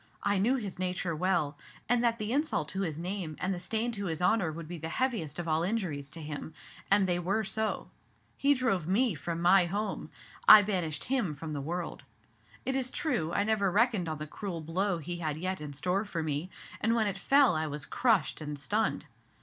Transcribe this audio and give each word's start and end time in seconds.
I 0.23 0.39
knew 0.39 0.55
his 0.55 0.79
nature 0.79 1.15
well, 1.15 1.59
and 1.87 2.03
that 2.03 2.17
the 2.17 2.31
insult 2.33 2.69
to 2.69 2.81
his 2.81 2.97
name 2.97 3.35
and 3.39 3.53
the 3.53 3.59
stain 3.59 3.91
to 3.91 4.07
his 4.07 4.19
honor 4.19 4.51
would 4.51 4.67
be 4.67 4.79
the 4.79 4.89
heaviest 4.89 5.37
of 5.37 5.47
all 5.47 5.61
injuries 5.61 6.09
to 6.09 6.21
him; 6.23 6.55
and 6.89 7.05
they 7.07 7.19
were 7.19 7.43
so. 7.43 7.91
He 8.35 8.55
drove 8.55 8.87
me 8.87 9.13
from 9.13 9.39
my 9.43 9.65
home, 9.67 10.09
I 10.47 10.63
banished 10.63 11.03
him 11.03 11.35
from 11.35 11.53
the 11.53 11.61
world. 11.61 12.01
It 12.65 12.75
is 12.75 12.89
true, 12.89 13.31
I 13.33 13.43
never 13.43 13.69
reckoned 13.69 14.09
on 14.09 14.17
the 14.17 14.25
cruel 14.25 14.59
blow 14.61 14.97
he 14.97 15.17
had 15.17 15.37
yet 15.37 15.61
in 15.61 15.71
store 15.71 16.03
for 16.03 16.23
me, 16.23 16.49
and 16.79 16.95
when 16.95 17.05
it 17.05 17.19
fell 17.19 17.55
I 17.55 17.67
was 17.67 17.85
crushed 17.85 18.41
and 18.41 18.57
stunned. 18.57 19.05